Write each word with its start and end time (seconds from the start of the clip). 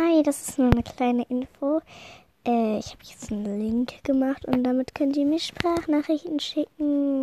Hi, 0.00 0.22
das 0.22 0.48
ist 0.48 0.58
nur 0.58 0.72
eine 0.72 0.82
kleine 0.82 1.24
Info. 1.28 1.82
Äh, 2.46 2.78
ich 2.78 2.92
habe 2.92 3.02
jetzt 3.04 3.30
einen 3.30 3.60
Link 3.60 4.02
gemacht 4.04 4.46
und 4.46 4.64
damit 4.64 4.94
könnt 4.94 5.18
ihr 5.18 5.26
mir 5.26 5.38
Sprachnachrichten 5.38 6.40
schicken. 6.40 7.21